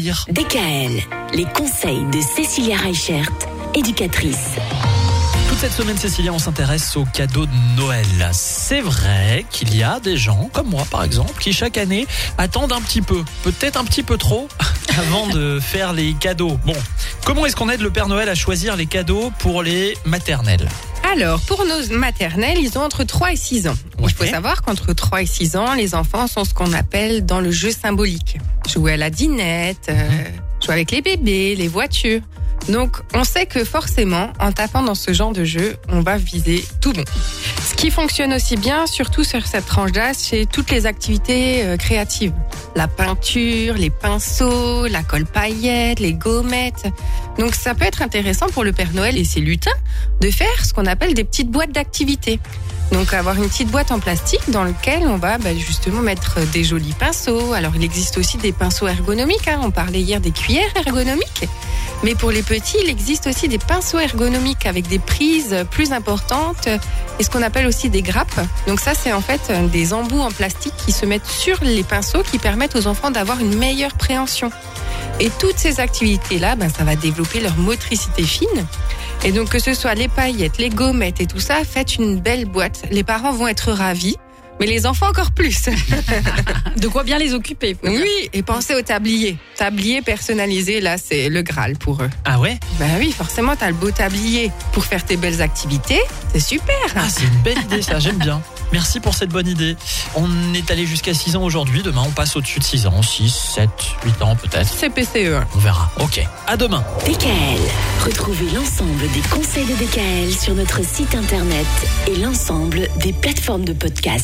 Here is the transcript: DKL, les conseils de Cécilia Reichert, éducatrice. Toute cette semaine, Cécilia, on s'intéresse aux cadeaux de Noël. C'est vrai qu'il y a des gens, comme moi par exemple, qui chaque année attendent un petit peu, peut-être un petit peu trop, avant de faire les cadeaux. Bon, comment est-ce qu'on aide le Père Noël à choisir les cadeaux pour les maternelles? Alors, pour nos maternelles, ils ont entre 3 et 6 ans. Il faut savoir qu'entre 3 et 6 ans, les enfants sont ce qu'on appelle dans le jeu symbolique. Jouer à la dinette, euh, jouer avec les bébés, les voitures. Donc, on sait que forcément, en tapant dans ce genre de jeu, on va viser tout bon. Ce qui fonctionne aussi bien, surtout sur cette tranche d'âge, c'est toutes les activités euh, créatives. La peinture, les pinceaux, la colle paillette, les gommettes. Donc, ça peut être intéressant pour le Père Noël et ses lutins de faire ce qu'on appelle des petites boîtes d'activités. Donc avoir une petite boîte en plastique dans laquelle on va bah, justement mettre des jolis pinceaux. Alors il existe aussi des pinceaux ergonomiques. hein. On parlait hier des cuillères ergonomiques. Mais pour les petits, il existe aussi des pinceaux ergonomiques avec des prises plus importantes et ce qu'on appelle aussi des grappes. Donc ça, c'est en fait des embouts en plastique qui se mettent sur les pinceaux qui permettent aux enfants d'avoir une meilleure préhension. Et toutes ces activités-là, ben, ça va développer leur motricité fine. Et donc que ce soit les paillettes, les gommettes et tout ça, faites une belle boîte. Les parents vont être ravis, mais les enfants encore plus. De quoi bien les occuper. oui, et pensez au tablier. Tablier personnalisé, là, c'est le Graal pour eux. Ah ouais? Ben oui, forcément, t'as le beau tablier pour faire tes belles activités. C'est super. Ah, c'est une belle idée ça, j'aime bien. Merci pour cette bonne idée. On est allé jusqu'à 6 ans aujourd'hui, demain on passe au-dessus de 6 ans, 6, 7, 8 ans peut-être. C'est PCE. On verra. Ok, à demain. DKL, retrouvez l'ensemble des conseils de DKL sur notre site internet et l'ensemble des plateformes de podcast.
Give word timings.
DKL, 0.00 1.02
les 1.34 1.44
conseils 1.56 2.04
de 2.12 2.20
Cécilia 2.20 2.76
Reichert, 2.76 3.28
éducatrice. 3.74 4.50
Toute 5.48 5.58
cette 5.58 5.72
semaine, 5.72 5.96
Cécilia, 5.98 6.32
on 6.32 6.38
s'intéresse 6.38 6.96
aux 6.96 7.04
cadeaux 7.04 7.46
de 7.46 7.76
Noël. 7.76 8.06
C'est 8.30 8.80
vrai 8.80 9.44
qu'il 9.50 9.76
y 9.76 9.82
a 9.82 9.98
des 9.98 10.16
gens, 10.16 10.50
comme 10.52 10.68
moi 10.68 10.86
par 10.88 11.02
exemple, 11.02 11.32
qui 11.40 11.52
chaque 11.52 11.78
année 11.78 12.06
attendent 12.38 12.72
un 12.72 12.80
petit 12.80 13.02
peu, 13.02 13.24
peut-être 13.42 13.76
un 13.76 13.82
petit 13.82 14.04
peu 14.04 14.16
trop, 14.18 14.46
avant 14.98 15.26
de 15.26 15.58
faire 15.58 15.92
les 15.92 16.12
cadeaux. 16.12 16.60
Bon, 16.64 16.76
comment 17.24 17.44
est-ce 17.44 17.56
qu'on 17.56 17.68
aide 17.68 17.80
le 17.80 17.90
Père 17.90 18.06
Noël 18.06 18.28
à 18.28 18.36
choisir 18.36 18.76
les 18.76 18.86
cadeaux 18.86 19.32
pour 19.40 19.64
les 19.64 19.98
maternelles? 20.04 20.68
Alors, 21.12 21.40
pour 21.40 21.64
nos 21.64 21.96
maternelles, 21.96 22.58
ils 22.60 22.78
ont 22.78 22.82
entre 22.82 23.02
3 23.02 23.32
et 23.32 23.36
6 23.36 23.66
ans. 23.66 23.76
Il 24.00 24.12
faut 24.12 24.26
savoir 24.26 24.62
qu'entre 24.62 24.92
3 24.92 25.22
et 25.22 25.26
6 25.26 25.56
ans, 25.56 25.74
les 25.74 25.96
enfants 25.96 26.28
sont 26.28 26.44
ce 26.44 26.54
qu'on 26.54 26.72
appelle 26.72 27.26
dans 27.26 27.40
le 27.40 27.50
jeu 27.50 27.72
symbolique. 27.72 28.38
Jouer 28.68 28.92
à 28.92 28.96
la 28.96 29.10
dinette, 29.10 29.88
euh, 29.88 30.08
jouer 30.62 30.74
avec 30.74 30.90
les 30.90 31.00
bébés, 31.00 31.54
les 31.54 31.68
voitures. 31.68 32.20
Donc, 32.68 32.98
on 33.14 33.24
sait 33.24 33.46
que 33.46 33.64
forcément, 33.64 34.30
en 34.40 34.52
tapant 34.52 34.82
dans 34.82 34.94
ce 34.94 35.12
genre 35.14 35.32
de 35.32 35.44
jeu, 35.44 35.76
on 35.88 36.00
va 36.00 36.18
viser 36.18 36.62
tout 36.82 36.92
bon. 36.92 37.04
Ce 37.64 37.74
qui 37.74 37.90
fonctionne 37.90 38.34
aussi 38.34 38.56
bien, 38.56 38.86
surtout 38.86 39.24
sur 39.24 39.46
cette 39.46 39.64
tranche 39.64 39.92
d'âge, 39.92 40.16
c'est 40.18 40.44
toutes 40.44 40.70
les 40.70 40.84
activités 40.84 41.64
euh, 41.64 41.76
créatives. 41.78 42.32
La 42.76 42.86
peinture, 42.86 43.74
les 43.74 43.88
pinceaux, 43.88 44.86
la 44.86 45.02
colle 45.02 45.24
paillette, 45.24 46.00
les 46.00 46.12
gommettes. 46.12 46.88
Donc, 47.38 47.54
ça 47.54 47.74
peut 47.74 47.86
être 47.86 48.02
intéressant 48.02 48.48
pour 48.48 48.64
le 48.64 48.72
Père 48.72 48.92
Noël 48.92 49.16
et 49.16 49.24
ses 49.24 49.40
lutins 49.40 49.70
de 50.20 50.30
faire 50.30 50.64
ce 50.64 50.74
qu'on 50.74 50.86
appelle 50.86 51.14
des 51.14 51.24
petites 51.24 51.50
boîtes 51.50 51.72
d'activités. 51.72 52.38
Donc 52.92 53.12
avoir 53.12 53.36
une 53.36 53.48
petite 53.48 53.70
boîte 53.70 53.92
en 53.92 53.98
plastique 54.00 54.50
dans 54.50 54.64
laquelle 54.64 55.02
on 55.06 55.16
va 55.16 55.38
bah, 55.38 55.54
justement 55.54 56.00
mettre 56.00 56.40
des 56.52 56.64
jolis 56.64 56.94
pinceaux. 56.98 57.52
Alors 57.52 57.72
il 57.76 57.84
existe 57.84 58.16
aussi 58.16 58.38
des 58.38 58.52
pinceaux 58.52 58.88
ergonomiques. 58.88 59.46
hein. 59.46 59.60
On 59.62 59.70
parlait 59.70 60.00
hier 60.00 60.20
des 60.20 60.30
cuillères 60.30 60.74
ergonomiques. 60.74 61.44
Mais 62.02 62.14
pour 62.14 62.30
les 62.30 62.42
petits, 62.42 62.78
il 62.82 62.88
existe 62.88 63.26
aussi 63.26 63.48
des 63.48 63.58
pinceaux 63.58 63.98
ergonomiques 63.98 64.66
avec 64.66 64.86
des 64.86 64.98
prises 64.98 65.66
plus 65.70 65.92
importantes 65.92 66.68
et 67.18 67.24
ce 67.24 67.28
qu'on 67.28 67.42
appelle 67.42 67.66
aussi 67.66 67.90
des 67.90 68.02
grappes. 68.02 68.40
Donc 68.66 68.80
ça, 68.80 68.94
c'est 68.94 69.12
en 69.12 69.20
fait 69.20 69.52
des 69.70 69.92
embouts 69.92 70.20
en 70.20 70.30
plastique 70.30 70.74
qui 70.86 70.92
se 70.92 71.04
mettent 71.04 71.26
sur 71.26 71.58
les 71.62 71.82
pinceaux 71.82 72.22
qui 72.22 72.38
permettent 72.38 72.76
aux 72.76 72.86
enfants 72.86 73.10
d'avoir 73.10 73.40
une 73.40 73.56
meilleure 73.56 73.94
préhension. 73.94 74.50
Et 75.20 75.30
toutes 75.40 75.58
ces 75.58 75.80
activités-là, 75.80 76.54
ben, 76.54 76.70
ça 76.70 76.84
va 76.84 76.94
développer 76.94 77.40
leur 77.40 77.56
motricité 77.56 78.22
fine. 78.22 78.66
Et 79.24 79.32
donc 79.32 79.50
que 79.50 79.58
ce 79.58 79.74
soit 79.74 79.94
les 79.94 80.08
paillettes, 80.08 80.58
les 80.58 80.70
gommettes 80.70 81.20
et 81.20 81.26
tout 81.26 81.40
ça, 81.40 81.64
faites 81.64 81.96
une 81.96 82.20
belle 82.20 82.46
boîte. 82.46 82.82
Les 82.90 83.02
parents 83.02 83.32
vont 83.32 83.48
être 83.48 83.72
ravis, 83.72 84.16
mais 84.60 84.66
les 84.66 84.86
enfants 84.86 85.08
encore 85.08 85.32
plus. 85.32 85.64
De 86.76 86.88
quoi 86.88 87.02
bien 87.02 87.18
les 87.18 87.34
occuper. 87.34 87.76
oui, 87.82 88.30
et 88.32 88.42
pensez 88.42 88.74
au 88.74 88.82
tablier. 88.82 89.36
Tablier 89.56 90.02
personnalisé, 90.02 90.80
là, 90.80 90.96
c'est 90.98 91.28
le 91.28 91.42
Graal 91.42 91.76
pour 91.76 92.02
eux. 92.02 92.10
Ah 92.24 92.38
ouais? 92.38 92.58
Ben 92.78 92.90
oui, 92.98 93.12
forcément, 93.12 93.56
t'as 93.56 93.68
le 93.68 93.74
beau 93.74 93.90
tablier 93.90 94.52
pour 94.72 94.84
faire 94.84 95.04
tes 95.04 95.16
belles 95.16 95.42
activités. 95.42 96.00
C'est 96.32 96.40
super. 96.40 96.76
Ah, 96.94 97.08
c'est 97.08 97.24
une 97.24 97.42
belle 97.42 97.58
idée 97.58 97.82
ça, 97.82 97.98
j'aime 97.98 98.18
bien. 98.18 98.40
Merci 98.72 99.00
pour 99.00 99.14
cette 99.14 99.30
bonne 99.30 99.48
idée. 99.48 99.76
On 100.14 100.54
est 100.54 100.70
allé 100.70 100.86
jusqu'à 100.86 101.14
6 101.14 101.36
ans 101.36 101.42
aujourd'hui, 101.42 101.82
demain 101.82 102.02
on 102.06 102.10
passe 102.10 102.36
au-dessus 102.36 102.58
de 102.58 102.64
6 102.64 102.86
ans, 102.86 103.02
6, 103.02 103.28
7, 103.54 103.68
8 104.04 104.22
ans 104.22 104.36
peut-être. 104.36 104.68
C'est 104.68 104.90
PCE. 104.90 105.42
On 105.54 105.58
verra. 105.58 105.90
Ok, 106.00 106.20
à 106.46 106.56
demain. 106.56 106.84
DKL, 107.06 107.60
retrouvez 108.04 108.50
l'ensemble 108.54 109.10
des 109.12 109.20
conseils 109.30 109.66
de 109.66 109.74
DKL 109.74 110.32
sur 110.32 110.54
notre 110.54 110.84
site 110.84 111.14
internet 111.14 111.66
et 112.06 112.16
l'ensemble 112.16 112.88
des 112.96 113.12
plateformes 113.12 113.64
de 113.64 113.72
podcast. 113.72 114.16